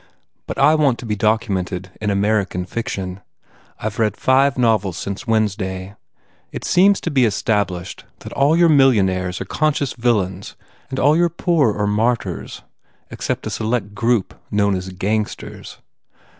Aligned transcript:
But 0.47 0.57
I 0.57 0.73
want 0.73 0.97
to 0.97 1.05
be 1.05 1.15
documented 1.15 1.91
in 2.01 2.09
American 2.09 2.65
fiction. 2.65 3.21
I 3.79 3.87
ve 3.89 4.01
read 4.01 4.17
five 4.17 4.57
novels 4.57 4.97
since 4.97 5.27
Wednesday. 5.27 5.93
It 6.51 6.63
seems 6.65 6.99
to 7.01 7.11
be 7.11 7.23
established 7.23 8.05
that 8.21 8.33
all 8.33 8.57
your 8.57 8.67
millionaires 8.67 9.39
are 9.39 9.45
conscious 9.45 9.93
villains 9.93 10.55
and 10.89 10.97
all 10.97 11.15
your 11.15 11.29
poor 11.29 11.77
are 11.77 11.85
martyrs 11.85 12.63
except 13.11 13.45
a 13.45 13.51
select 13.51 13.93
group 13.93 14.33
known 14.49 14.73
as 14.73 14.89
gangsters. 14.89 15.77